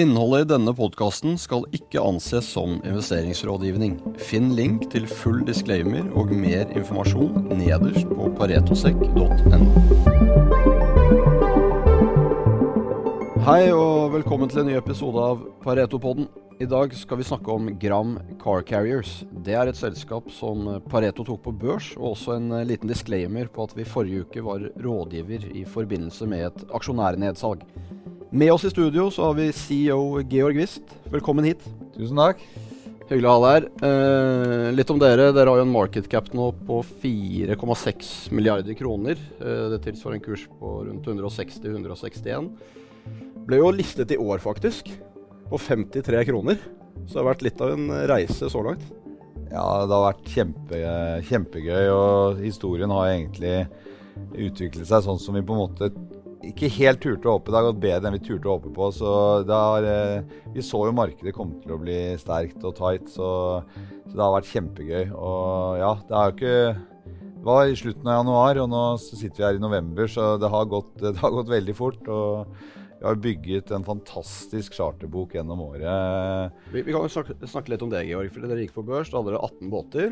[0.00, 3.98] Innholdet i denne podkasten skal ikke anses som investeringsrådgivning.
[4.22, 9.58] Finn link til full disclaimer og mer informasjon nederst på paretosek.no.
[13.44, 16.30] Hei og velkommen til en ny episode av Pareto-podden.
[16.64, 19.18] I dag skal vi snakke om Gram Car Carriers.
[19.44, 23.68] Det er et selskap som Pareto tok på børs, og også en liten disclaimer på
[23.68, 27.68] at vi forrige uke var rådgiver i forbindelse med et aksjonærnedsalg.
[28.30, 30.92] Med oss i studio så har vi CEO Georg Wist.
[31.10, 31.64] Velkommen hit.
[31.96, 32.44] Tusen takk.
[33.08, 33.64] Hyggelig å ha deg her.
[33.88, 35.32] Eh, litt om dere.
[35.34, 39.18] Dere har jo en market cap nå på 4,6 milliarder kroner.
[39.42, 42.52] Eh, det tilsvarer en kurs på rundt 160-161.
[43.50, 44.92] Ble jo listet i år, faktisk.
[45.50, 46.62] På 53 kroner.
[47.08, 48.86] Så det har vært litt av en reise så langt.
[49.50, 50.84] Ja, det har vært kjempe,
[51.26, 53.56] kjempegøy, og historien har egentlig
[54.38, 55.90] utviklet seg sånn som vi på en måte
[56.46, 57.52] ikke helt turte å håpe.
[57.52, 58.90] Det har gått bedre enn vi turte å håpe på.
[58.96, 59.10] Så
[59.48, 60.22] har, eh,
[60.54, 63.62] vi så jo markedet komme til å bli sterkt og tight, så,
[64.06, 65.04] så, det har vært kjempegøy.
[65.12, 66.86] Og ja, det er jo ikke
[67.40, 70.50] Det var i slutten av januar, og nå sitter vi her i november, så det
[70.52, 72.08] har gått, det har gått veldig fort.
[72.08, 72.52] og
[73.00, 76.52] vi har bygget en fantastisk charterbok gjennom året.
[76.68, 78.28] Vi, vi kan jo snakke, snakke, litt om det, Georg.
[78.28, 79.08] for Dere gikk på børs.
[79.08, 80.10] Da hadde dere 18 båter.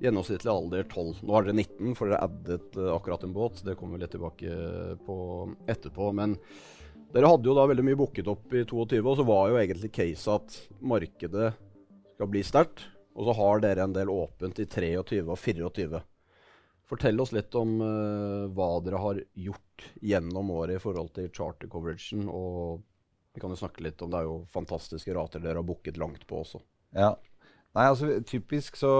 [0.00, 1.16] Gjennomsnittlig alder 12.
[1.22, 3.62] Nå har dere 19, for dere addet uh, akkurat en båt.
[3.64, 4.56] Det kommer vi litt tilbake
[5.06, 5.18] på
[5.70, 6.10] etterpå.
[6.16, 6.36] Men
[7.14, 9.92] dere hadde jo da veldig mye booket opp i 22, og så var jo egentlig
[9.94, 11.52] case at markedet
[12.16, 12.88] skal bli sterkt.
[13.14, 16.02] Og så har dere en del åpent i 23 og 24.
[16.90, 21.70] Fortell oss litt om uh, hva dere har gjort gjennom året i forhold til charter
[21.70, 22.26] coveragen.
[22.28, 22.82] Og
[23.34, 26.26] vi kan jo snakke litt om det er jo fantastiske rater dere har booket langt
[26.28, 26.60] på også.
[26.94, 27.14] Ja,
[27.74, 28.90] Nei, altså typisk så,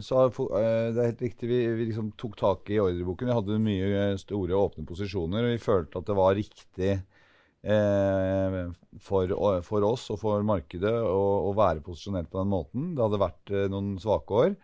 [0.00, 0.44] så uh,
[0.88, 1.48] Det er helt riktig.
[1.50, 3.28] Vi, vi liksom tok tak i ordreboken.
[3.28, 5.44] Vi hadde mye store åpne posisjoner.
[5.44, 8.56] Og vi følte at det var riktig eh,
[9.04, 9.34] for,
[9.66, 12.90] for, oss og for markedet å, å, være posisjonert på den måten.
[12.96, 14.56] Det hadde vært eh, noen svake år.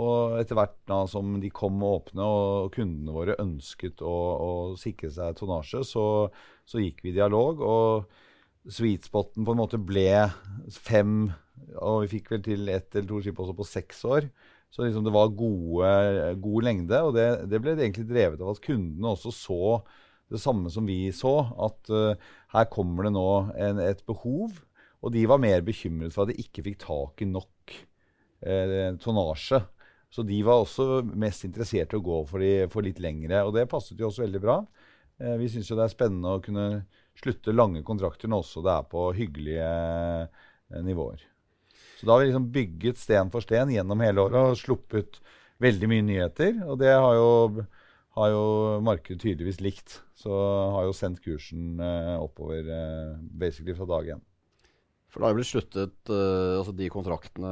[0.00, 5.10] Og etter hvert da, som de kom åpne og kundene våre ønsket å, å sikre
[5.10, 6.04] seg tonnasje, så,
[6.62, 7.64] så, gikk vi i dialog.
[7.64, 8.20] Og
[8.68, 10.10] sweet spoten på en måte ble
[10.74, 11.30] fem
[11.78, 14.28] og vi fikk vel til ett eller to skip også på seks år.
[14.70, 15.90] Så liksom det var gode,
[16.42, 17.02] god lengde.
[17.06, 19.62] Og det, det, ble egentlig drevet av at kundene også så
[20.30, 21.34] det samme som vi så.
[21.66, 23.28] At uh, her kommer det nå
[23.58, 24.54] en, et behov.
[25.00, 27.76] Og de var mer bekymret for at de ikke fikk tak i nok
[28.46, 29.62] uh, tonnasje.
[30.10, 33.44] Så de var også mest interessert i å gå for, de, for litt lengre.
[33.46, 34.60] Og det passet jo også veldig bra.
[35.18, 36.68] Uh, vi syns jo det er spennende å kunne
[37.20, 39.68] slutte lange kontrakter når også det er på hyggelige
[40.86, 41.22] nivåer.
[42.00, 45.18] Så da har vi liksom bygget sten for sten gjennom hele året og sluppet
[45.60, 46.62] veldig mye nyheter.
[46.64, 47.66] Og det har jo,
[48.16, 48.44] har jo
[48.86, 49.98] markedet tydeligvis likt.
[50.16, 50.32] Så
[50.74, 54.24] har jo sendt kursen eh, oppover eh, basically fra dag én.
[55.10, 57.48] For det har jo blitt sluttet Altså de kontraktene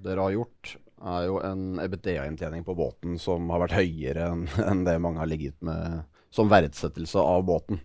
[0.00, 0.70] dere har gjort,
[1.04, 5.28] er jo en EBITDA-inntjening på båten som har vært høyere enn en det mange har
[5.28, 7.80] ligget med som verdsettelse av båten.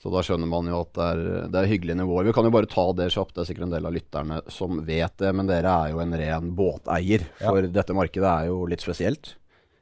[0.00, 1.18] Så da skjønner man jo at det er,
[1.52, 2.30] det er hyggelige nivåer.
[2.30, 4.80] Vi kan jo bare ta det kjapt, det er sikkert en del av lytterne som
[4.86, 5.32] vet det.
[5.36, 7.72] Men dere er jo en ren båteier, for ja.
[7.74, 9.34] dette markedet er jo litt spesielt.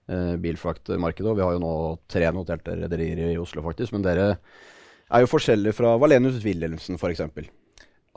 [0.08, 1.28] Eh, bilfraktmarkedet.
[1.30, 1.72] Og vi har jo nå
[2.10, 3.94] tre noterte rederier i Oslo, faktisk.
[3.94, 7.22] Men dere er jo forskjellige fra Valenius Wilhelmsen, f.eks.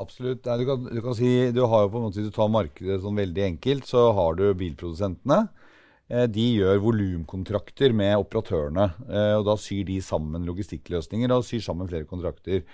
[0.01, 0.45] Absolutt.
[0.47, 2.49] Nei, du, kan, du, kan, si, du har jo på en måte, Hvis du tar
[2.49, 5.43] markedet sånn veldig enkelt, så har du bilprodusentene.
[6.11, 8.89] Eh, de gjør volumkontrakter med operatørene.
[9.07, 12.65] Eh, og Da syr de sammen logistikkløsninger og syr sammen flere kontrakter.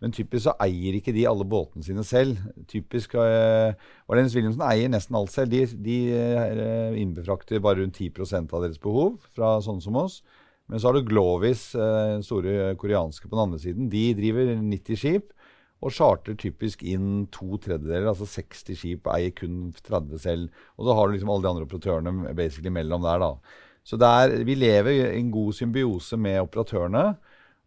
[0.00, 2.38] Men typisk så eier ikke de alle båtene sine selv.
[2.70, 3.74] Typisk uh,
[4.06, 5.50] Valens Williamsen eier nesten alt selv.
[5.50, 10.20] De, de uh, innbefrakter bare rundt 10% av deres behov fra sånne som oss.
[10.70, 11.72] Men så har du Glovis,
[12.22, 13.90] store koreanske på den andre siden.
[13.90, 15.34] De driver 90 skip
[15.78, 20.62] og charter typisk inn to tredjedeler, altså 60 skip, eier kun 30 selv.
[20.76, 23.66] Og så har du liksom alle de andre operatørene basically mellom der, da.
[23.86, 27.04] Så er, vi lever i en god symbiose med operatørene.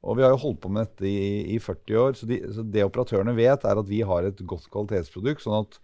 [0.02, 2.66] Og vi har jo holdt på med dette i, i 40 år, så, de, så,
[2.66, 5.46] det operatørene vet, er at vi har et godt kvalitetsprodukt.
[5.46, 5.80] sånn at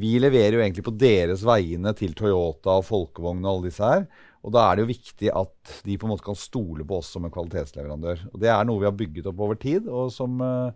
[0.00, 4.04] vi leverer jo egentlig på deres vegne til Toyota, Folkevogn og alle disse her.
[4.46, 7.10] Og da er det jo viktig at de på en måte kan stole på oss
[7.12, 8.22] som en kvalitetsleverandør.
[8.30, 10.70] Og det er noe vi har bygget opp over tid, og som uh,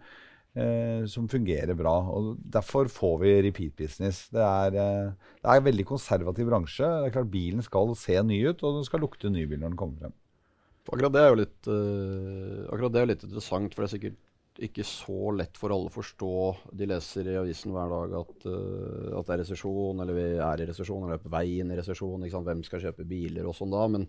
[0.55, 1.95] eh, som fungerer bra.
[2.15, 4.29] og Derfor får vi repeat business.
[4.33, 6.85] Det er, eh, det er en veldig konservativ bransje.
[6.85, 9.81] Det er klart Bilen skal se ny ut, og den skal lukte ny når den
[9.81, 10.15] kommer frem.
[10.85, 14.19] Akkurat det er jo litt, uh, det er litt interessant, for det er sikkert
[14.65, 16.35] ikke så lett for alle å forstå.
[16.77, 20.61] De leser i avisen hver dag at, uh, at det er resesjon, eller vi er
[20.61, 22.29] i resesjon, eller er på vei inn i resesjon.
[22.29, 23.87] Hvem skal kjøpe biler og sånn da.
[23.97, 24.05] Men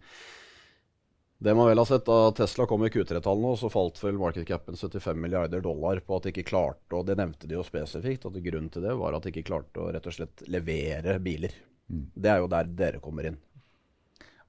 [1.38, 4.48] Det man vel har sett Da Tesla kom i Q3-tall nå, så falt vel market
[4.48, 8.28] capen 75 milliarder dollar på at de ikke klarte og Det nevnte de jo spesifikt,
[8.30, 11.58] at grunnen til det var at de ikke klarte å rett og slett levere biler.
[11.92, 12.08] Mm.
[12.16, 13.42] Det er jo der dere kommer inn.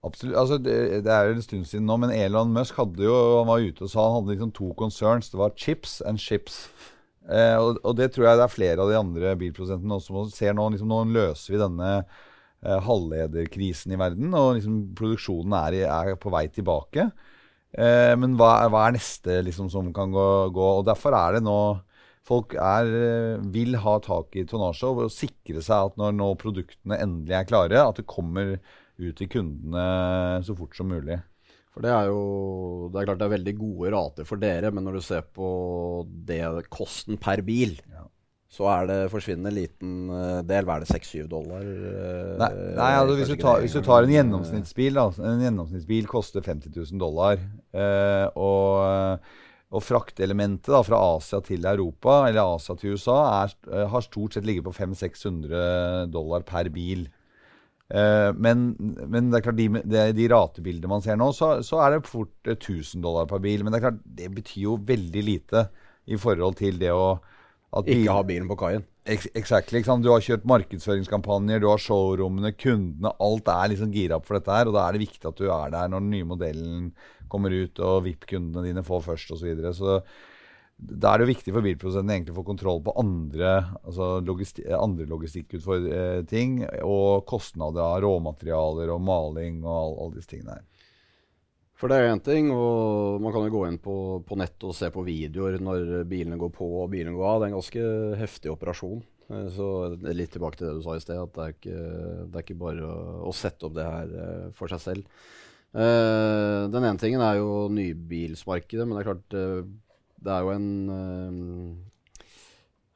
[0.07, 0.37] Absolutt.
[0.39, 3.49] Altså, det, det, er jo en stund siden nå, men Elon Musk hadde jo, han
[3.49, 5.33] var ute og sa han hadde liksom to concerns.
[5.33, 6.69] Det var chips and chips.
[7.27, 10.31] Eh, og, og, det tror jeg det er flere av de andre bilprodusentene også som
[10.31, 10.69] ser nå.
[10.75, 11.91] Liksom, nå løser vi denne
[12.87, 17.11] halvlederkrisen i verden, og liksom, produksjonen er, i, er, på vei tilbake.
[17.77, 20.71] Eh, men hva, hva, er neste liksom, som kan gå, gå?
[20.81, 21.59] Og Derfor er det nå
[22.27, 26.99] Folk er, eh, vil ha tak i tonnasje og sikre seg at når nå produktene
[26.99, 29.85] endelig er klare, at det kommer ut til kundene
[30.43, 31.21] så fort som mulig.
[31.71, 34.89] For det er jo Det er klart det er veldig gode rater for dere, men
[34.89, 35.49] når du ser på
[36.27, 37.77] det kosten per bil,
[38.47, 40.67] så er det forsvinnende liten eh, del.
[40.67, 41.65] Hva er det, 6-7 dollar?
[41.67, 46.07] Eh, nei, nei altså hvis, du tar, hvis, du tar, en gjennomsnittsbil, da, en gjennomsnittsbil
[46.11, 47.43] koster 50 000 dollar.
[47.75, 49.27] Eh, og,
[49.75, 54.39] og fraktelementet da, fra Asia til Europa, eller Asia til USA, er, eh, har stort
[54.39, 57.09] sett ligget på 500-600 dollar per bil.
[57.87, 58.69] Eh, men,
[59.07, 62.09] men, det er klart, de, de, de ratebildene man ser nå, så, så, er det
[62.09, 63.67] fort 1000 dollar per bil.
[63.67, 65.69] Men det er klart, det betyr jo veldig lite
[66.07, 67.17] i forhold til det å
[67.85, 68.87] ikke ha bilen på kaien.
[69.07, 73.13] Exactly, Du har kjørt markedsføringskampanjer, du har showrommene, kundene.
[73.21, 74.67] Alt er liksom gira opp for dette her.
[74.67, 76.89] Og da er det viktig at du er der når den nye modellen
[77.29, 79.43] kommer ut, og VIP-kundene dine får først osv.
[79.43, 79.75] Så, videre.
[79.75, 80.01] så
[80.77, 84.67] da er det jo viktig for bilprodusenten egentlig å få kontroll på andre, altså logisti
[84.77, 90.67] andre logistikkting og kostnader av råmaterialer og maling og alle disse tingene her.
[91.77, 94.73] For det er én ting, og man kan jo gå inn på, på nett og
[94.77, 97.41] se på videoer når bilene går på og bilene går av.
[97.43, 97.89] Det er en ganske
[98.23, 99.03] heftig operasjon.
[99.29, 99.71] Eh, så
[100.07, 101.81] litt tilbake til det du sa i sted, at det er ikke,
[102.31, 102.95] det er ikke bare å,
[103.29, 105.19] å, sette opp det her eh, for seg selv.
[105.77, 110.69] Uh, den ene tingen er jo nybilsmarkedet, men det er klart det er jo en
[110.89, 112.23] uh,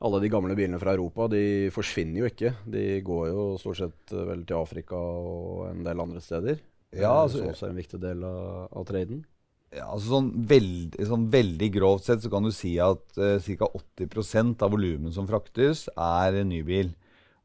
[0.06, 2.54] Alle de gamle bilene fra Europa de forsvinner jo ikke.
[2.64, 6.62] De går jo stort sett vel til Afrika og en del andre steder.
[6.96, 9.22] Ja, altså, er også en viktig del av, av traden?
[9.70, 13.68] Ja, altså sånn, veld, sånn, veldig grovt sett så kan du si at uh, ca.
[14.02, 16.90] 80% av volumet som fraktes, er nybil.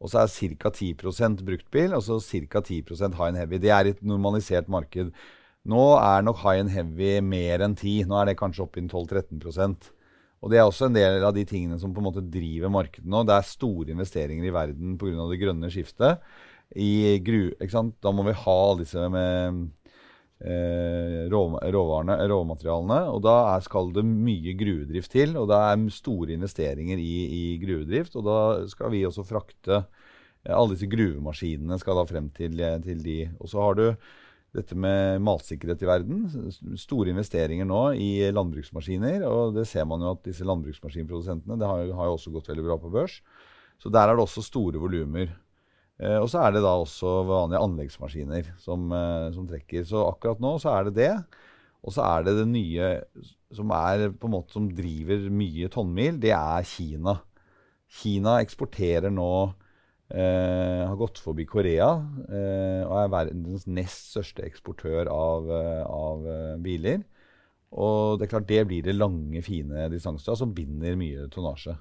[0.01, 0.71] Og så er ca.
[0.73, 2.17] 10% bruktbil, og så
[2.49, 2.63] ca.
[2.65, 3.61] 10% high and heavy.
[3.61, 5.13] Det er et normalisert marked.
[5.65, 8.83] Nå er nok high and heavy mer enn 10 Nå er det kanskje opp i
[8.85, 9.87] 12-13%
[10.45, 13.09] Og Det er også en del av de tingene som på en måte driver markedet
[13.09, 13.23] nå.
[13.25, 15.25] Det er store investeringer i verden pga.
[15.31, 16.21] det grønne skiftet
[16.75, 17.49] i gru...
[17.55, 17.97] Ikke sant?
[18.03, 19.61] Da må vi ha alle disse med
[20.43, 22.99] eh, råvarene, råmaterialene.
[23.13, 25.37] Og da er, skal det mye gruvedrift til.
[25.39, 28.17] Og det er store investeringer i, i gruvedrift.
[28.19, 28.37] Og da
[28.71, 33.19] skal vi også frakte eh, Alle disse gruvemaskinene skal da frem til, til de.
[33.39, 33.87] Og så har du
[34.55, 36.21] dette med matsikkerhet i verden.
[36.79, 39.25] Store investeringer nå i landbruksmaskiner.
[39.27, 42.67] Og det ser man jo at disse landbruksmaskinprodusentene det har, har jo også gått veldig
[42.69, 43.19] bra på børs.
[43.81, 45.33] Så der er det også store volumer.
[46.01, 49.85] Eh, og så er det da også vanlige anleggsmaskiner som, eh, som, trekker.
[49.87, 51.13] Så akkurat nå så er det det.
[51.85, 52.89] Og så er det det nye
[53.53, 57.19] som er måte som driver mye tonnmil, det er Kina.
[57.95, 59.53] Kina eksporterer nå
[60.09, 61.91] eh, Har gått forbi Korea
[62.25, 66.25] eh, og er verdens nest største eksportør av, eh, av
[66.65, 67.05] biler.
[67.75, 71.75] Og det er klart det blir det lange, fine distanser som binder mye tonnasje.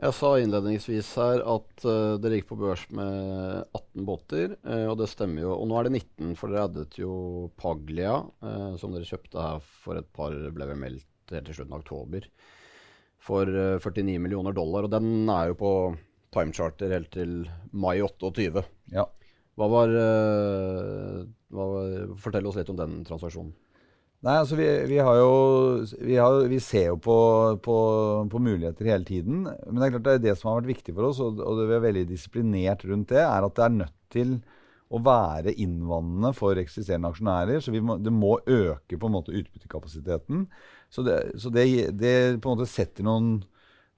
[0.00, 4.96] Jeg sa innledningsvis her at uh, dere gikk på børs med 18 båter, uh, og
[5.02, 5.52] det stemmer jo.
[5.52, 7.12] Og nå er det 19, for dere addet jo
[7.60, 11.76] Paglia, uh, som dere kjøpte her for et par ble vel meldt helt til slutten
[11.76, 12.24] av oktober,
[13.22, 14.88] for 49 millioner dollar.
[14.88, 15.72] Og den er jo på
[16.34, 17.36] timecharter helt til
[17.70, 18.64] mai 28.
[18.92, 19.06] Ja.
[19.60, 19.92] Hva var,
[21.52, 23.52] hva var Fortell oss litt om den transaksjonen.
[24.22, 25.30] Nei, altså vi, vi, har jo
[25.98, 27.14] vi, har, vi ser jo på,
[27.64, 27.76] på,
[28.30, 29.48] på, muligheter hele tiden.
[29.48, 31.62] Men det er klart det er det som har vært viktig for oss, og, og
[31.66, 34.36] vi er veldig disiplinert rundt det, er at det er nødt til
[34.92, 37.64] å være innvandrende for eksisterende aksjonærer.
[37.64, 40.46] Så må, det må øke på en måte utbyttekapasiteten.
[40.92, 41.66] Så det, så det,
[41.98, 43.32] det på en måte setter noen,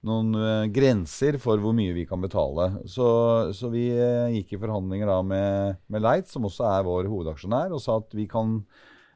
[0.08, 2.70] noen uh, grenser for hvor mye vi kan betale.
[2.88, 3.10] Så,
[3.52, 7.76] så vi uh, gikk i forhandlinger da med, med Leit, som også er vår hovedaksjonær,
[7.76, 8.62] og sa at vi kan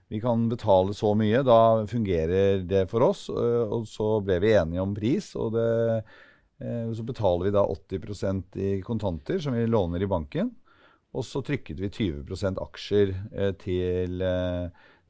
[0.09, 1.43] vi kan betale så mye.
[1.45, 3.29] Da fungerer det for oss.
[3.29, 5.35] Eh, og så ble vi enige om pris.
[5.37, 6.05] og det,
[6.61, 10.55] eh, Så betaler vi da 80% i kontanter, som vi låner i banken.
[11.12, 14.23] Og så trykket vi 20 aksjer eh, til,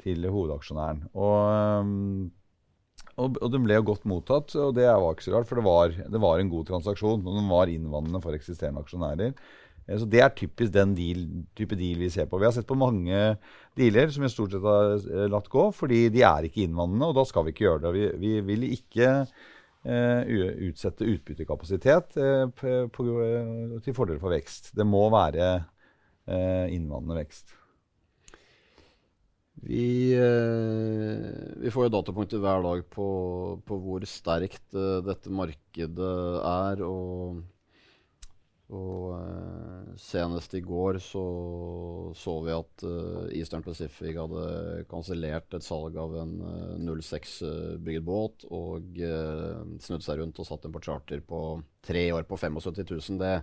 [0.02, 1.08] til hovedaksjonæren.
[1.14, 2.30] Og,
[3.18, 5.88] og, den ble jo godt mottatt, og det var ikke så rart, for det var,
[5.90, 7.26] det var en god transaksjon.
[7.26, 9.34] Og den var innvandrende for eksisterende aksjonærer.
[9.88, 11.22] Så Det er typisk den deal,
[11.56, 12.38] type deal vi ser på.
[12.38, 13.38] Vi har sett på mange
[13.78, 17.24] dealer som vi stort sett har latt gå, fordi de er ikke innvandrende, og da
[17.24, 17.92] skal vi ikke gjøre det.
[17.96, 20.34] Vi, vi vil ikke uh,
[20.68, 22.50] utsette utbyttekapasitet uh,
[23.80, 24.74] til fordel for vekst.
[24.76, 25.54] Det må være
[26.28, 27.54] innvandrende vekst.
[29.64, 33.06] Vi, eh, vi, får jo datapunkter hver dag på,
[33.66, 34.76] på hvor sterkt
[35.06, 36.82] dette markedet er.
[36.86, 37.40] Og,
[38.68, 41.22] og uh, senest i går så,
[42.16, 46.34] så vi at uh, Eastern Pacific hadde kansellert et salg av en
[47.00, 49.00] 06-bygget båt og
[49.80, 51.42] snudd seg rundt og satt den på charter på
[51.84, 53.20] tre år på 75 000.
[53.22, 53.34] Det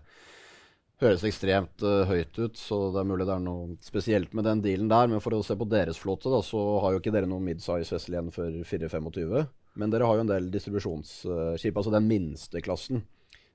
[1.02, 4.62] høres ekstremt uh, høyt ut, så det er mulig det er noe spesielt med den
[4.64, 5.10] dealen der.
[5.12, 7.98] Men for å se på deres flåte, da, så har jo ikke dere noen midsize
[7.98, 9.42] vessel igjen før 425.
[9.76, 13.04] Men dere har jo en del distribusjonsskip, altså den minste klassen.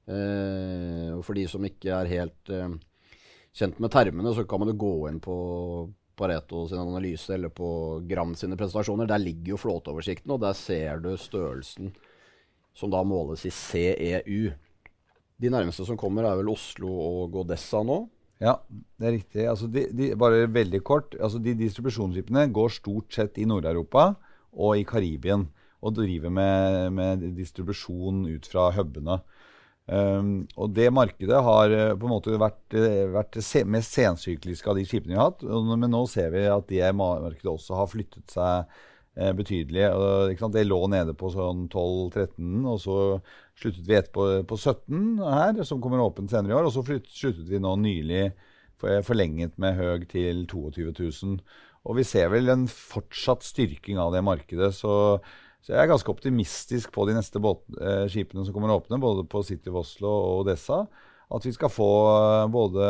[0.08, 2.72] Uh, og for de som ikke er helt uh,
[3.54, 5.36] kjent med termene, så kan man jo gå inn på
[6.20, 9.08] Pareto sin analyse eller på Gram sine presentasjoner.
[9.08, 11.94] Der ligger jo flåteoversikten, og der ser du størrelsen
[12.76, 14.50] som da måles i CEU.
[15.40, 18.02] De nærmeste som kommer, er vel Oslo og Odessa nå?
[18.40, 18.56] Ja,
[19.00, 19.46] det er riktig.
[19.48, 21.16] Altså de, de, bare veldig kort.
[21.20, 24.14] Altså de Distribusjonsskipene går stort sett i Nord-Europa
[24.52, 25.48] og i Karibien.
[25.80, 29.22] Og driver med, med distribusjon ut fra hubene.
[29.90, 34.70] Um, og det markedet har uh, på en måte vært, uh, vært det mest sensykliske
[34.70, 35.42] av de skipene vi har hatt.
[35.42, 39.88] Men nå ser vi at det markedet også har flyttet seg uh, betydelig.
[39.90, 42.98] Og, det lå nede på sånn 12-13, og så
[43.58, 46.70] sluttet vi etterpå på 17 her, som kommer åpent senere i år.
[46.70, 48.30] Og så sluttet vi nå nylig
[49.04, 51.40] forlenget med høg til 22 000.
[51.84, 54.70] Og vi ser vel en fortsatt styrking av det markedet.
[54.76, 54.92] Så,
[55.60, 59.00] så jeg er ganske optimistisk på de neste båt, eh, skipene som kommer å åpne,
[59.02, 60.86] både på City of Oslo og Odessa.
[61.30, 62.86] At vi skal få eh, både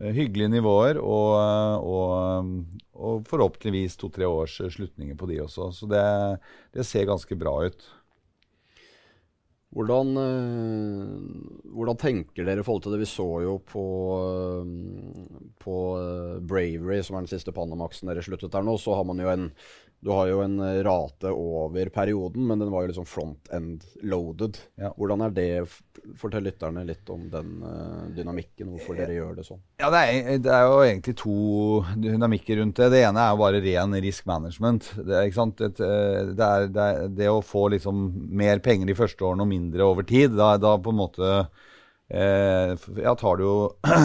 [0.00, 5.70] eh, hyggelige nivåer og, eh, og, og forhåpentligvis to-tre års slutninger på de også.
[5.76, 6.02] Så det,
[6.74, 7.88] det ser ganske bra ut.
[9.76, 10.14] Hvordan,
[11.74, 13.00] hvordan, tenker dere i forhold til det?
[13.02, 13.82] Vi så jo på,
[15.60, 15.74] på
[16.48, 19.50] Bravery, som er den siste Panamaxen dere sluttet der nå, så har man jo en
[20.00, 24.58] du har jo en eh, rate over perioden, men den var jo liksom front-end loaded.
[24.78, 24.92] Ja.
[24.94, 25.48] Hvordan er det?
[26.20, 29.62] Fortell lytterne litt om den uh, dynamikken, hvorfor dere gjør det sånn.
[29.80, 31.38] Ja, det er, det er, jo egentlig to
[32.04, 32.90] dynamikker rundt det.
[32.92, 34.90] Det ene er jo bare ren risk management.
[35.00, 38.04] Det, et, eh, det, er, det, er, det å få liksom
[38.38, 40.36] mer penger de første årene og mindre over tid.
[40.38, 41.32] Da, da på en måte
[42.12, 43.56] eh, ja, tar du jo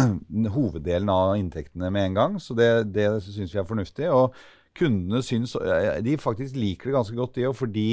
[0.55, 2.41] hoveddelen av inntektene med en gang.
[2.41, 4.09] Så det, det syns vi er fornuftig.
[4.09, 4.33] og
[4.77, 5.55] kundene syns
[6.05, 7.87] De faktisk liker det ganske godt, de òg, fordi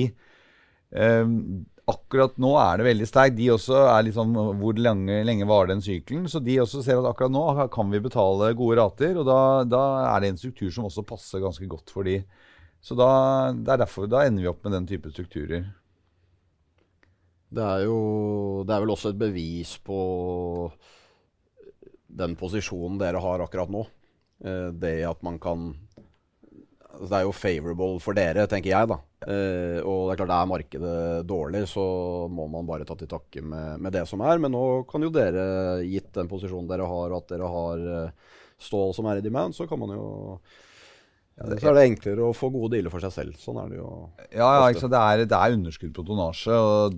[0.94, 3.36] um, akkurat nå er det veldig sterkt.
[3.38, 6.28] De også er liksom Hvor lenge, lenge varer den sykelen?
[6.30, 9.82] Så de også ser at akkurat nå kan vi betale gode rater, og da, da
[10.12, 12.20] er det en struktur som også passer ganske godt for de.
[12.84, 13.10] Så da,
[13.50, 15.66] er derfor da ender vi opp med den type strukturer.
[17.48, 17.98] Det er jo
[18.68, 19.98] Det er vel også et bevis på
[22.18, 23.86] den posisjonen dere har akkurat nå.
[24.44, 25.72] Eh, det at man kan
[27.06, 28.90] det er jo favorable for dere, tenker jeg.
[28.90, 28.98] da.
[29.26, 30.96] Eh, og det er klart, er markedet
[31.28, 31.84] dårlig, så
[32.32, 34.40] må man bare ta til takke med, med, det som er.
[34.42, 35.44] Men nå kan jo dere,
[35.86, 39.54] gitt den posisjonen dere har, og at dere har uh, stål som er i demand,
[39.54, 40.08] så kan man jo
[41.38, 43.34] ja, så er det enklere å få gode dealer for seg selv.
[43.38, 43.88] Sånn er det jo.
[44.32, 46.56] Ja, ja det, er, det er underskudd på tonnasje.
[46.58, 46.96] Og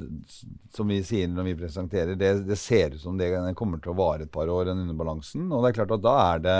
[0.72, 3.28] som vi sier når vi presenterer, det, det ser ut som det
[3.58, 5.44] kommer til å vare et par år, den underbalansen.
[5.50, 6.56] Og det er klart at da er det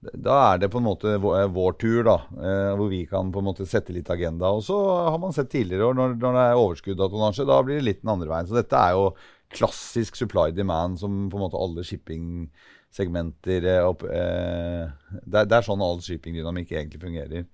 [0.00, 3.42] da er det på en måte vår, vår tur, da, eh, hvor vi kan på
[3.42, 4.48] en måte sette litt agenda.
[4.56, 4.78] Og så
[5.10, 7.84] har man sett tidligere år, når, når det er overskudd av tonnasje, da blir det
[7.84, 8.48] litt den andre veien.
[8.48, 9.10] Så dette er jo
[9.52, 15.84] klassisk supply demand som på en måte alle shippingsegmenter eh, eh, det, det, er sånn
[15.84, 17.44] all shippingdynamikk egentlig fungerer.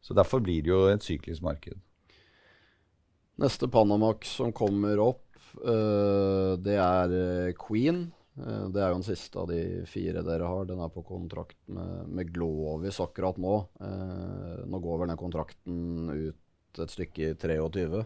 [0.00, 1.76] Så derfor blir det jo et syklisk marked.
[3.40, 5.26] Neste Panamax som kommer opp,
[5.60, 8.06] det er eh, Queen.
[8.38, 10.68] Eh, det er jo den siste av de fire dere har.
[10.68, 13.56] Den er på kontrakt med, med Glovis akkurat nå.
[13.80, 18.04] Eh, nå går vel den kontrakten ut et stykke i 23.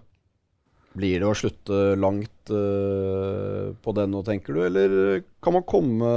[0.95, 4.61] Blir det å slutte langt uh, på den nå, tenker du?
[4.63, 6.11] Eller kan man komme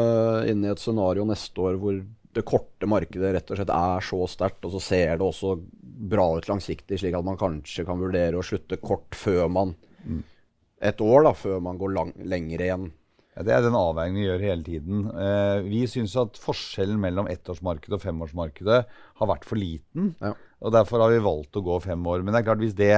[0.47, 1.97] inn i et scenario neste år hvor
[2.37, 6.27] det korte markedet rett og slett er så sterkt, og så ser det også bra
[6.37, 9.73] ut langsiktig, slik at man kanskje kan vurdere å slutte kort før man
[10.05, 10.23] mm.
[10.77, 12.83] Et år, da, før man går lang, lenger igjen
[13.37, 15.01] ja, det er den avveiningen vi gjør hele tiden.
[15.13, 18.79] Eh, vi syns at forskjellen mellom ettårsmarkedet og femårsmarkedet
[19.21, 20.15] har vært for liten.
[20.23, 20.33] Ja.
[20.65, 22.23] og Derfor har vi valgt å gå fem år.
[22.25, 22.95] Men det er klart hvis det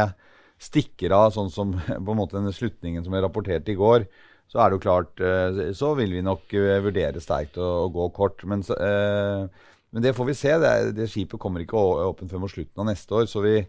[0.64, 4.08] stikker av sånn som på en måte den slutningen som jeg rapporterte i går,
[4.50, 7.92] så er det jo klart eh, Så vil vi nok eh, vurdere sterkt å, å
[7.94, 8.48] gå kort.
[8.48, 10.56] Men, eh, men, det får vi se.
[10.64, 13.28] Det, det, skipet kommer ikke åpent før mot slutten av neste år.
[13.30, 13.60] Så vi,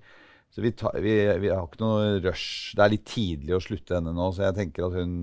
[0.50, 2.74] så vi, ta, vi, vi, har ikke noe rush.
[2.74, 5.14] Det er litt tidlig å slutte henne nå, så jeg tenker at hun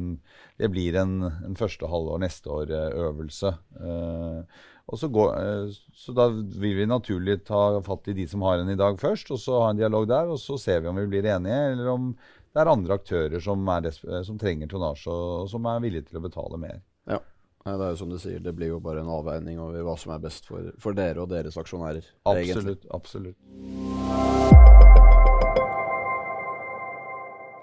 [0.57, 3.51] Det blir en, en første halvår neste år-øvelse.
[3.77, 8.45] Eh, og så, går, uh, så da vil vi naturlig ta fatt i de som
[8.47, 10.31] har henne i dag først, og så ha en dialog der.
[10.31, 13.67] Og så ser vi om vi blir enige, eller om det er andre aktører som,
[13.69, 13.91] er
[14.25, 16.79] som trenger tonnasje, og, og som er villige til å betale mer.
[17.11, 17.19] Ja.
[17.67, 19.97] Nei, det er jo som du sier, det blir jo bare en avveining over hva
[19.99, 22.07] som er best for, for dere og deres aksjonærer.
[22.23, 22.87] Absolutt.
[22.87, 22.93] Egentlig.
[22.95, 24.46] absolutt.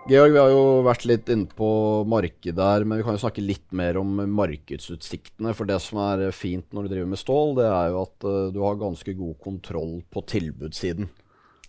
[0.04, 1.66] Georg, vi har jo vært litt inne på
[2.12, 5.54] markedet her, men vi kan jo snakke litt mer om markedsutsiktene.
[5.56, 8.50] For det som er fint når du driver med stål, det er jo at uh,
[8.52, 11.08] du har ganske god kontroll på tilbudssiden.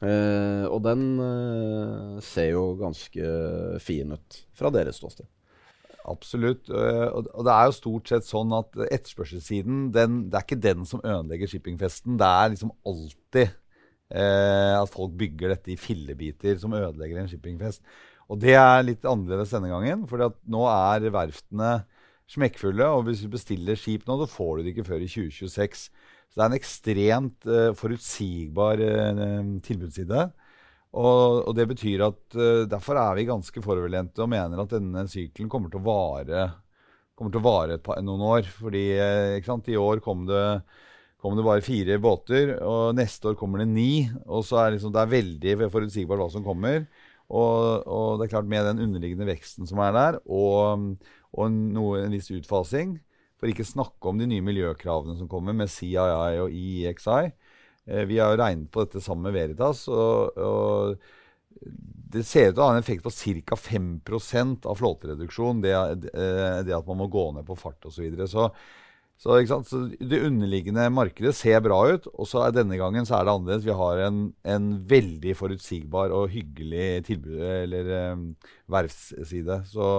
[0.02, 3.30] Uh, og den uh, ser jo ganske
[3.86, 5.30] fin ut fra deres ståsted.
[6.06, 6.68] Absolutt.
[6.70, 11.00] Og det er jo stort sett sånn at etterspørselssiden den, det er ikke den som
[11.02, 12.20] ødelegger shippingfesten.
[12.20, 13.56] Det er liksom alltid
[14.14, 17.82] at folk bygger dette i fillebiter som ødelegger en shippingfest.
[18.32, 21.76] Og det er litt annerledes denne gangen, for nå er verftene
[22.32, 22.88] smekkfulle.
[22.98, 25.86] Og hvis du bestiller skip nå, så får du det ikke før i 2026.
[25.86, 30.26] Så det er en ekstremt uh, forutsigbar uh, tilbudsside.
[30.96, 35.06] Og, og, det betyr at uh, derfor er vi ganske foroverlente og mener at denne
[35.12, 36.48] sykelen kommer til å vare,
[37.20, 38.50] til å vare par, noen år.
[38.58, 40.46] Fordi i år kom det,
[41.22, 44.08] kom det, bare fire båter, og neste år kommer det ni.
[44.26, 46.88] Og så er liksom, det er veldig forutsigbart hva som kommer.
[47.30, 50.86] Og, og, det er klart med den underliggende veksten som er der, og,
[51.34, 53.00] og noe, en viss utfasing,
[53.36, 55.98] for ikke snakke om de nye miljøkravene som kommer med CII
[56.44, 57.34] og EEXI.
[57.90, 60.96] Eh, vi har jo regnet på dette sammen med Veritas, og, og
[62.16, 63.58] det ser ut til å ha en effekt på ca.
[63.60, 65.62] 5% av flåtereduksjon.
[65.64, 66.14] Det, det,
[66.68, 67.98] det, at man må gå ned på fart osv.
[67.98, 68.28] Så, videre.
[68.30, 68.50] så
[69.18, 72.08] så, så, Det underliggende markedet ser bra ut.
[72.14, 73.66] Og så er denne gangen så er det annerledes.
[73.68, 78.30] Vi har en, en veldig forutsigbar og hyggelig tilbud, eller um,
[78.72, 79.62] verftsside.
[79.72, 79.90] Så,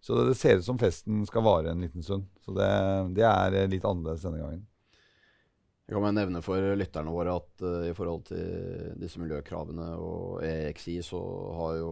[0.00, 2.28] så, det ser ut som festen skal vare en liten stund.
[2.44, 2.72] Så det,
[3.18, 4.66] det er litt annerledes denne gangen.
[5.90, 11.00] Jeg kan nevne for lytterne våre at uh, i forhold til disse miljøkravene og EXI,
[11.02, 11.18] så
[11.58, 11.90] har jo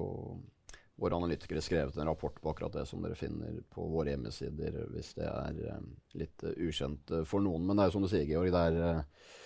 [0.99, 5.13] våre analytikere skrevet en rapport på akkurat det som dere finner på våre hjemmesider, hvis
[5.19, 5.85] det er eh,
[6.19, 7.67] litt uh, ukjent uh, for noen.
[7.67, 8.51] Men det er jo som du sier, Georg.
[8.55, 9.37] det er uh,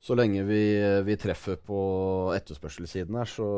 [0.00, 0.62] Så lenge vi,
[1.04, 1.80] vi, treffer på
[2.36, 3.48] etterspørselssiden her, så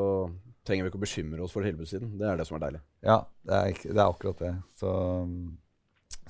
[0.66, 2.16] trenger vi ikke å bekymre oss for tilbudssiden.
[2.18, 2.82] Det er det som er deilig.
[3.06, 4.54] Ja, det er, det er akkurat det.
[4.80, 4.90] Så,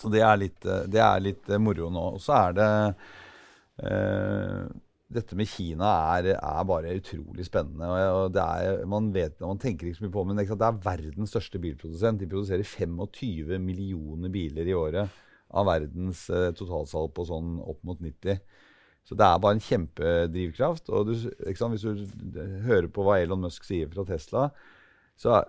[0.01, 2.05] så det, er litt, det er litt moro nå.
[2.19, 2.71] Og så er det
[5.09, 7.89] dette med Kina er, er, bare utrolig spennende.
[8.13, 11.61] og er, Man vet, man tenker ikke så mye på men det er verdens største
[11.63, 12.21] bilprodusent.
[12.21, 15.19] De produserer 25 millioner biler i året
[15.49, 18.37] av verdens eh, totalsalg på sånn opp mot 90.
[19.09, 20.91] Så det er bare en kjempedrivkraft.
[20.93, 24.51] og du, Hvis du hører på hva Elon Musk sier fra Tesla,
[25.19, 25.41] så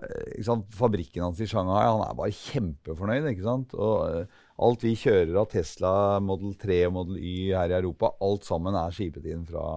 [0.46, 3.28] sant, Fabrikken hans i Shanghai han er bare kjempefornøyd.
[3.30, 3.76] ikke sant?
[3.78, 5.92] Og eh, Alt vi kjører av Tesla
[6.24, 9.68] Model 3 og Model Y her i Europa, alt sammen er skipet inn fra,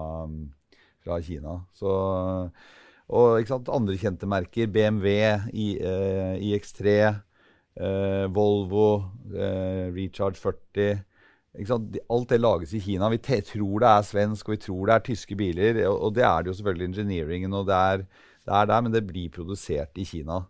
[1.04, 1.60] fra Kina.
[1.78, 1.92] Så,
[3.12, 4.72] og ikke sant, andre kjente merker.
[4.74, 5.12] BMW,
[5.54, 6.96] I, eh, iX3,
[7.78, 8.88] eh, Volvo,
[9.30, 11.04] eh, Recharge 40.
[12.10, 13.12] Alt det lages i Kina.
[13.12, 15.82] Vi tror det er svensk, og vi tror det er tyske biler.
[15.86, 18.06] Og, og det er det jo selvfølgelig engineeringen, og det er,
[18.46, 20.42] det er der, men det blir produsert i Kina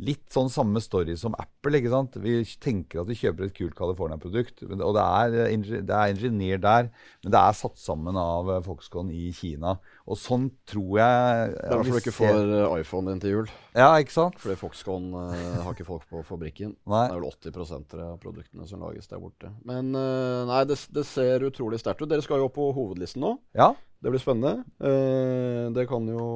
[0.00, 1.78] litt sånn samme story som Apple.
[1.78, 2.16] ikke sant?
[2.22, 4.64] Vi tenker at vi kjøper et kult California-produkt.
[4.64, 5.36] Og det er,
[5.84, 6.88] det er ingeniør der,
[7.24, 9.76] men det er satt sammen av eh, Foxconn i Kina.
[10.10, 13.52] Og sånn tror jeg Det er derfor du ikke får eh, iPhone din til jul.
[13.76, 14.40] Ja, ikke sant?
[14.42, 16.74] Fordi Foxconn uh, har ikke folk på fabrikken.
[16.90, 17.04] Nei.
[17.10, 19.52] Det er vel 80% av produktene som lages der borte.
[19.68, 22.10] Men uh, nei, det, det, ser utrolig sterkt ut.
[22.10, 23.36] Dere skal jo opp på hovedlisten nå.
[23.56, 23.72] Ja.
[24.00, 24.64] Det blir spennende.
[24.80, 26.26] Uh, det kan jo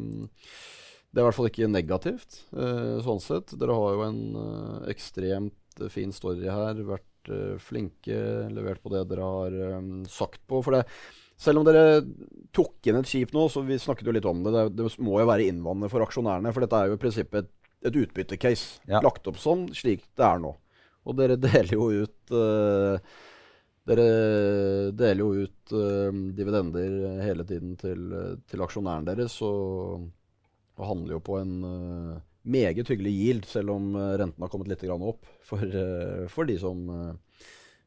[0.00, 0.30] um,
[1.12, 3.52] det er i hvert fall ikke negativt, uh, sånn sett.
[3.60, 6.78] Dere har jo en uh, ekstremt fin story her.
[6.88, 8.16] Vært uh, flinke,
[8.52, 9.56] levert på det dere har
[10.08, 10.62] sagt på.
[10.64, 10.86] For det,
[11.36, 12.00] selv om dere
[12.56, 15.18] tok inn et skip nå, så vi snakket jo litt om det, det, det må
[15.20, 16.54] jo være innvandrende for aksjonærene.
[16.56, 17.52] For dette er jo i prinsippet et,
[17.90, 18.80] et utbyttecase.
[18.88, 19.04] Ja.
[19.04, 20.54] Lagt opp sånn slik det er nå.
[21.04, 22.34] Og dere deler jo ut
[23.82, 24.08] dere
[24.94, 25.72] deler jo ut
[26.38, 28.04] dividender hele tiden til,
[28.46, 29.40] til aksjonæren deres.
[29.42, 30.08] og
[30.82, 34.70] og handler jo på en uh, meget hyggelig yield, selv om uh, renten har kommet
[34.72, 36.84] litt opp for, uh, for, de som,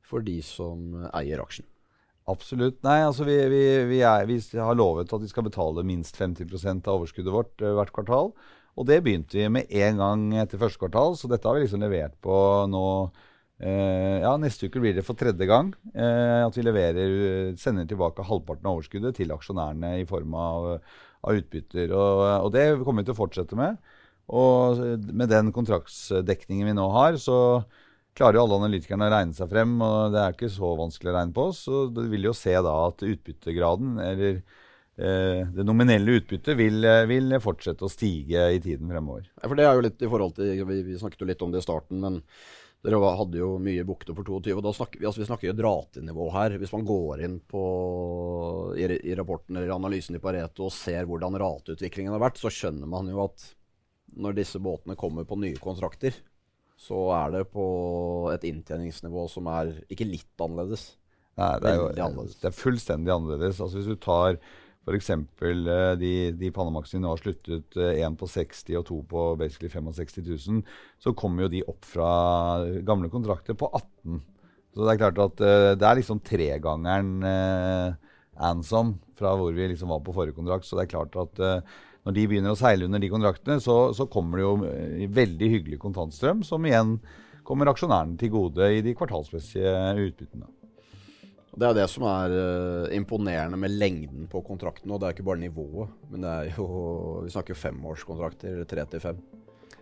[0.07, 1.67] for, de som, eier aksjen.
[2.31, 2.79] Absolutt.
[2.81, 6.87] Nei, altså vi, vi, vi, er, vi, har lovet at vi skal betale minst 50%
[6.87, 8.31] av overskuddet vårt hvert kvartal.
[8.75, 11.83] Og det begynte vi med en gang etter første kvartal, så dette har vi liksom
[11.83, 12.35] levert på
[12.67, 12.85] nå
[13.63, 18.25] eh, Ja, neste uke blir det for tredje gang eh, at vi leverer, sender tilbake
[18.27, 20.67] halvparten av overskuddet til aksjonærene i form av,
[21.25, 21.93] av utbytter.
[21.93, 23.79] Og, og, det kommer vi til å fortsette med.
[24.35, 24.81] Og
[25.13, 27.37] med den kontraktsdekningen vi nå har, så
[28.15, 31.17] klarer jo alle analytikerne å regne seg frem, og det er ikke så vanskelig å
[31.17, 31.49] regne på.
[31.57, 34.39] Så du vil jo se da at utbyttegraden, eller
[34.95, 39.25] Eh, det nominelle utbyttet vil, vil, fortsette å stige i tiden fremover.
[39.41, 41.51] Ja, for det er jo litt i forhold til, Vi, vi snakket jo litt om
[41.51, 42.21] det i starten, men
[42.85, 44.53] dere hadde jo mye bukter for 22.
[44.55, 46.57] og da snakker Vi altså vi snakker jo dratenivå ratenivå her.
[46.61, 47.63] Hvis man går inn på,
[48.77, 52.89] i, i rapporten eller analysen i Pareto og ser hvordan rateutviklingen har vært, så skjønner
[52.89, 53.49] man jo at
[54.15, 56.13] når disse båtene kommer på nye kontrakter,
[56.77, 57.65] så er det på
[58.33, 60.93] et inntjeningsnivå som er ikke litt annerledes.
[61.35, 63.59] Nei, det er jo det er fullstendig annerledes.
[63.59, 64.37] Altså Hvis du tar
[64.85, 65.09] F.eks.
[65.09, 70.21] Eh, de, de Panamaxene har sluttet, én eh, på 60 og to på basically 65
[70.21, 70.61] 000,
[71.01, 72.09] så kommer jo de opp fra
[72.85, 74.21] gamle kontrakter på 18
[74.75, 79.69] Så det er klart at uh, det er liksom tregangeren eh, Ansom fra hvor vi
[79.71, 80.67] liksom var på forrige kontrakt.
[80.67, 83.93] Så det er klart at eh, når de begynner å seile under de kontraktene, så,
[83.95, 86.97] så kommer det jo veldig hyggelig kontantstrøm, som igjen
[87.47, 89.71] kommer aksjonærene til gode i de kvartalsmessige
[90.03, 90.51] utbyttene.
[91.55, 94.91] Det er det som er uh, imponerende med lengden på kontrakten.
[94.91, 96.67] Og det er ikke bare nivået, men det er jo
[97.23, 99.21] Vi snakker femårskontrakter, tre til fem.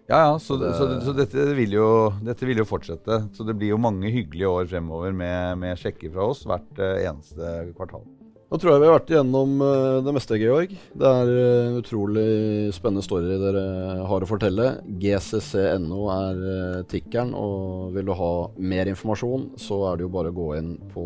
[0.03, 1.88] Ja, ja, så, det, så, så dette, vil jo,
[2.21, 3.21] dette, vil jo, fortsette.
[3.33, 6.99] Så det blir jo mange hyggelige år fremover med, med sjekker fra oss hvert uh,
[7.07, 8.03] eneste kvartal.
[8.54, 10.76] Nå tror jeg vi har vært igjennom uh, det meste, Georg.
[10.94, 13.63] Det er en utrolig spennende story dere
[14.06, 14.68] har å fortelle.
[15.02, 18.30] GCC.no er uh, tikkeren, og vil du ha
[18.62, 21.06] mer informasjon, så er det jo bare å gå inn på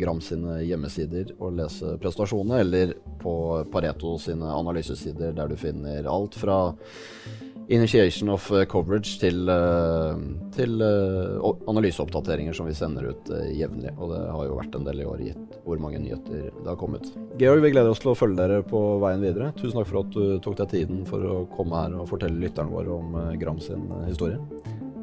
[0.00, 3.34] Gram sine hjemmesider og lese prestasjonene, eller på
[3.68, 6.62] Pareto sine analysesider, der du finner alt fra
[7.68, 10.16] initiation of uh, coverage til, uh,
[10.56, 13.92] til uh, analyseoppdateringer som vi sender ut jevnlig.
[13.98, 16.80] Og det har jo vært en del i år, gitt hvor mange nyheter det har
[16.80, 17.10] kommet.
[17.40, 19.52] Georg, vi gleder oss til å følge dere på veien videre.
[19.58, 22.72] Tusen takk for at du tok deg tiden for å komme her og fortelle lytteren
[22.72, 24.40] vår om Gram sin historie.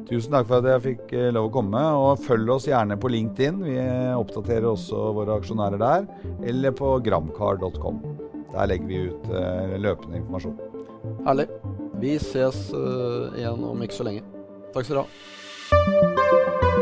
[0.06, 1.82] Tusen takk for at jeg fikk lov å komme.
[2.02, 3.62] Og følg oss gjerne på LinkedIn.
[3.66, 3.78] Vi
[4.18, 6.06] oppdaterer også våre aksjonærer der.
[6.46, 8.02] Eller på gramcar.com.
[8.52, 9.34] Der legger vi ut
[9.82, 10.62] løpende informasjon.
[11.26, 11.50] Herlig.
[12.00, 14.24] Vi ses uh, igjen om ikke så lenge.
[14.74, 15.08] Takk skal du ha.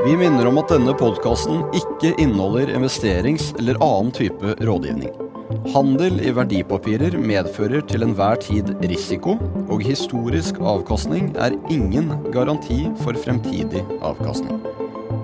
[0.05, 5.15] Vi minner om at denne podkasten ikke inneholder investerings- eller annen type rådgivning.
[5.73, 13.17] Handel i verdipapirer medfører til enhver tid risiko, og historisk avkastning er ingen garanti for
[13.17, 14.61] fremtidig avkastning.